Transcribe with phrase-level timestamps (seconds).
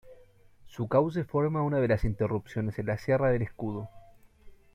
[0.65, 3.87] Su cauce forma una de las interrupciones en la sierra del Escudo.